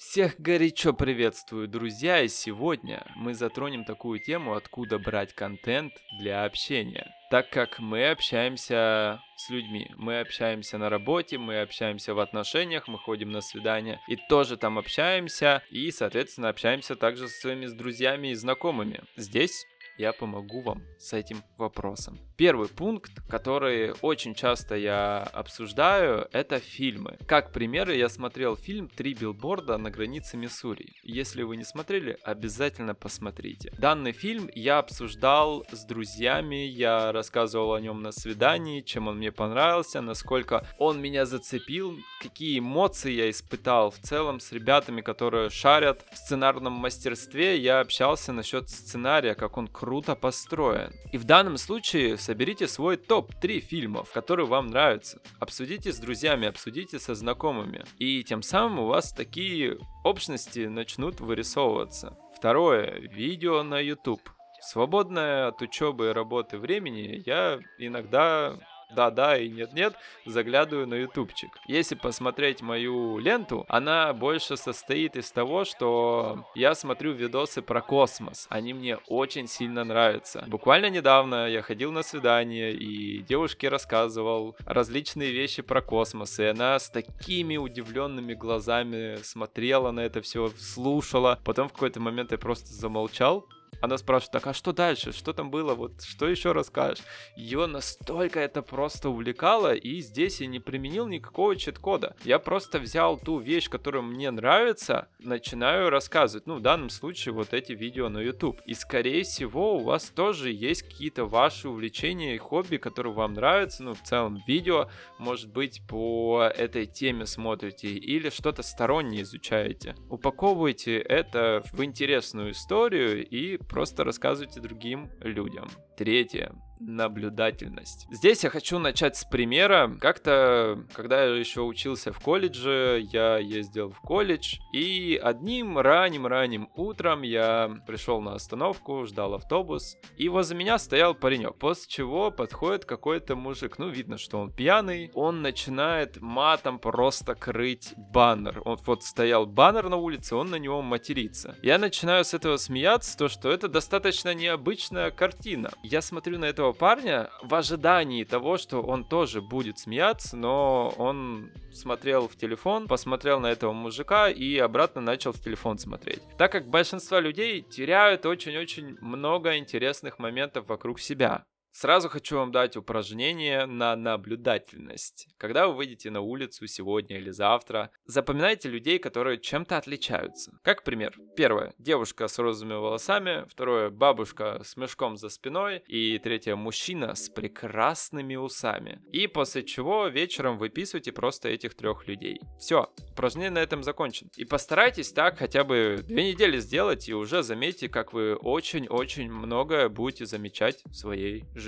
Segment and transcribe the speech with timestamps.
[0.00, 7.14] Всех горячо приветствую, друзья, и сегодня мы затронем такую тему, откуда брать контент для общения.
[7.30, 12.96] Так как мы общаемся с людьми, мы общаемся на работе, мы общаемся в отношениях, мы
[12.96, 18.28] ходим на свидания и тоже там общаемся, и, соответственно, общаемся также со своими с друзьями
[18.28, 19.02] и знакомыми.
[19.16, 19.66] Здесь
[20.00, 22.18] я помогу вам с этим вопросом.
[22.36, 27.18] Первый пункт, который очень часто я обсуждаю, это фильмы.
[27.26, 30.94] Как примеры, я смотрел фильм «Три билборда на границе Миссури».
[31.02, 33.72] Если вы не смотрели, обязательно посмотрите.
[33.78, 39.32] Данный фильм я обсуждал с друзьями, я рассказывал о нем на свидании, чем он мне
[39.32, 46.06] понравился, насколько он меня зацепил, какие эмоции я испытал в целом с ребятами, которые шарят
[46.10, 47.58] в сценарном мастерстве.
[47.58, 50.92] Я общался насчет сценария, как он круто построен.
[51.12, 55.20] И в данном случае соберите свой топ-3 фильмов, которые вам нравятся.
[55.40, 57.84] Обсудите с друзьями, обсудите со знакомыми.
[57.98, 62.16] И тем самым у вас такие общности начнут вырисовываться.
[62.36, 63.00] Второе.
[63.00, 64.22] Видео на YouTube.
[64.62, 68.58] Свободное от учебы и работы времени я иногда
[68.94, 69.94] да-да и нет-нет,
[70.26, 71.50] заглядываю на ютубчик.
[71.66, 78.46] Если посмотреть мою ленту, она больше состоит из того, что я смотрю видосы про космос.
[78.50, 80.44] Они мне очень сильно нравятся.
[80.46, 86.78] Буквально недавно я ходил на свидание и девушке рассказывал различные вещи про космос, и она
[86.78, 91.38] с такими удивленными глазами смотрела на это все, слушала.
[91.44, 93.46] Потом в какой-то момент я просто замолчал,
[93.80, 95.12] она спрашивает, так а что дальше?
[95.12, 95.74] Что там было?
[95.74, 97.04] Вот что еще расскажешь?
[97.36, 102.16] Ее настолько это просто увлекало, и здесь я не применил никакого чит-кода.
[102.24, 106.46] Я просто взял ту вещь, которая мне нравится, начинаю рассказывать.
[106.46, 108.60] Ну, в данном случае вот эти видео на YouTube.
[108.66, 113.82] И скорее всего у вас тоже есть какие-то ваши увлечения и хобби, которые вам нравятся.
[113.82, 119.94] Ну, в целом видео, может быть, по этой теме смотрите или что-то стороннее изучаете.
[120.08, 125.68] Упаковывайте это в интересную историю и просто рассказывайте другим людям.
[126.00, 128.06] Третье наблюдательность.
[128.10, 129.96] Здесь я хочу начать с примера.
[130.00, 137.22] Как-то, когда я еще учился в колледже, я ездил в колледж, и одним ранним-ранним утром
[137.22, 143.36] я пришел на остановку, ждал автобус, и возле меня стоял паренек, после чего подходит какой-то
[143.36, 148.62] мужик, ну, видно, что он пьяный, он начинает матом просто крыть баннер.
[148.64, 151.56] Он вот стоял баннер на улице, он на него матерится.
[151.62, 155.70] Я начинаю с этого смеяться, то, что это достаточно необычная картина.
[155.90, 161.50] Я смотрю на этого парня в ожидании того, что он тоже будет смеяться, но он
[161.72, 166.22] смотрел в телефон, посмотрел на этого мужика и обратно начал в телефон смотреть.
[166.38, 171.44] Так как большинство людей теряют очень-очень много интересных моментов вокруг себя.
[171.72, 175.28] Сразу хочу вам дать упражнение на наблюдательность.
[175.38, 180.58] Когда вы выйдете на улицу сегодня или завтра, запоминайте людей, которые чем-то отличаются.
[180.62, 181.14] Как пример.
[181.36, 181.72] Первое.
[181.78, 183.46] Девушка с розовыми волосами.
[183.48, 183.90] Второе.
[183.90, 185.82] Бабушка с мешком за спиной.
[185.86, 186.56] И третье.
[186.56, 189.00] Мужчина с прекрасными усами.
[189.12, 192.40] И после чего вечером выписывайте просто этих трех людей.
[192.58, 192.92] Все.
[193.12, 194.30] Упражнение на этом закончено.
[194.36, 199.88] И постарайтесь так хотя бы две недели сделать и уже заметьте, как вы очень-очень многое
[199.88, 201.59] будете замечать в своей жизни.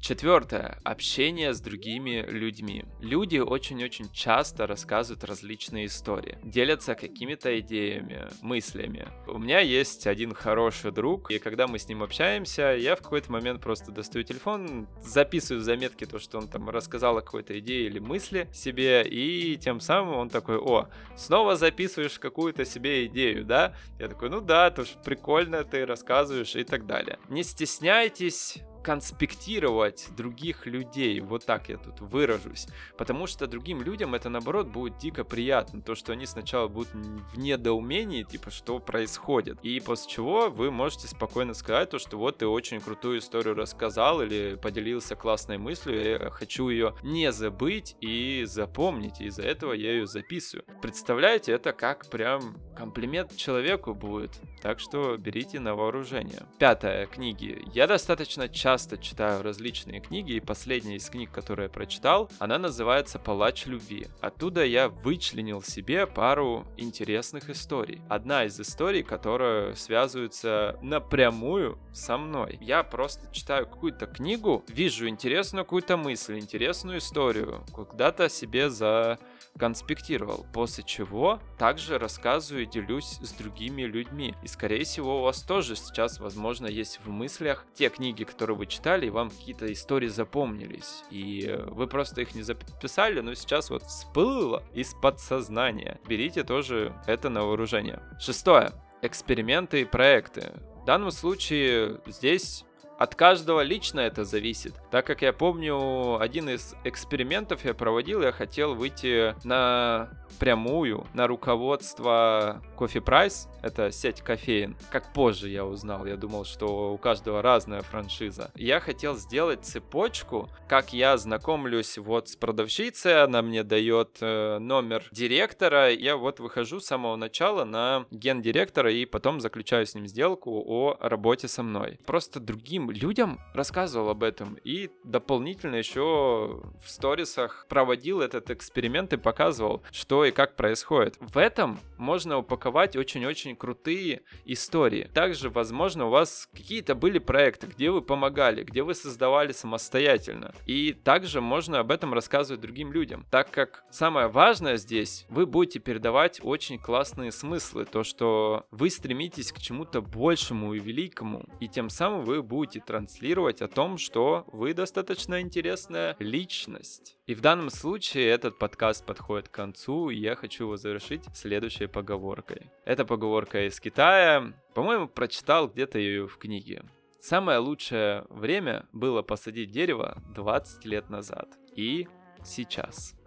[0.00, 0.78] Четвертое.
[0.82, 2.84] Общение с другими людьми.
[3.00, 9.08] Люди очень-очень часто рассказывают различные истории, делятся какими-то идеями, мыслями.
[9.26, 13.30] У меня есть один хороший друг, и когда мы с ним общаемся, я в какой-то
[13.30, 17.86] момент просто достаю телефон, записываю в заметки то, что он там рассказал о какой-то идее
[17.86, 23.76] или мысли себе, и тем самым он такой, о, снова записываешь какую-то себе идею, да?
[23.98, 27.18] Я такой, ну да, то прикольно ты рассказываешь и так далее.
[27.28, 34.28] Не стесняйтесь конспектировать других людей, вот так я тут выражусь, потому что другим людям это
[34.28, 39.80] наоборот будет дико приятно, то, что они сначала будут в недоумении, типа, что происходит, и
[39.80, 44.58] после чего вы можете спокойно сказать то, что вот ты очень крутую историю рассказал или
[44.60, 50.06] поделился классной мыслью, я хочу ее не забыть и запомнить, и из-за этого я ее
[50.06, 50.64] записываю.
[50.82, 56.42] Представляете, это как прям комплимент человеку будет, так что берите на вооружение.
[56.58, 57.62] Пятое, книги.
[57.74, 62.56] Я достаточно часто часто читаю различные книги, и последняя из книг, которую я прочитал, она
[62.56, 64.06] называется «Палач любви».
[64.20, 68.00] Оттуда я вычленил себе пару интересных историй.
[68.08, 72.58] Одна из историй, которая связывается напрямую со мной.
[72.60, 79.18] Я просто читаю какую-то книгу, вижу интересную какую-то мысль, интересную историю, куда-то себе за
[79.60, 84.34] конспектировал, после чего также рассказываю поделюсь с другими людьми.
[84.42, 88.66] И, скорее всего, у вас тоже сейчас, возможно, есть в мыслях те книги, которые вы
[88.66, 91.02] читали, и вам какие-то истории запомнились.
[91.10, 96.00] И вы просто их не записали, но сейчас вот всплыло из подсознания.
[96.08, 98.00] Берите тоже это на вооружение.
[98.18, 98.70] Шестое.
[99.02, 100.52] Эксперименты и проекты.
[100.82, 102.64] В данном случае здесь
[103.00, 104.74] от каждого лично это зависит.
[104.90, 111.26] Так как я помню, один из экспериментов я проводил, я хотел выйти на прямую на
[111.26, 114.76] руководство Coffee Price, это сеть кофеин.
[114.90, 118.50] Как позже я узнал, я думал, что у каждого разная франшиза.
[118.54, 125.04] Я хотел сделать цепочку, как я знакомлюсь вот с продавщицей, она мне дает э, номер
[125.10, 130.62] директора, я вот выхожу с самого начала на гендиректора и потом заключаю с ним сделку
[130.66, 131.98] о работе со мной.
[132.04, 139.16] Просто другим людям рассказывал об этом и дополнительно еще в сторисах проводил этот эксперимент и
[139.16, 141.16] показывал, что и как происходит.
[141.20, 145.08] В этом можно упаковать очень-очень крутые истории.
[145.14, 150.52] Также, возможно, у вас какие-то были проекты, где вы помогали, где вы создавали самостоятельно.
[150.66, 155.78] И также можно об этом рассказывать другим людям, так как самое важное здесь, вы будете
[155.78, 161.88] передавать очень классные смыслы, то, что вы стремитесь к чему-то большему и великому, и тем
[161.88, 167.16] самым вы будете транслировать о том, что вы достаточно интересная личность.
[167.26, 171.86] И в данном случае этот подкаст подходит к концу, и я хочу его завершить следующей
[171.86, 172.70] поговоркой.
[172.84, 174.52] Эта поговорка из Китая.
[174.74, 176.82] По-моему, прочитал где-то ее в книге.
[177.20, 181.48] Самое лучшее время было посадить дерево 20 лет назад.
[181.76, 182.08] И
[182.44, 183.19] сейчас.